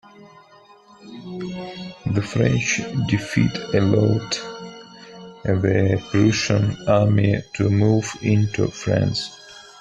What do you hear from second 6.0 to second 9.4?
Prussian army to move into France.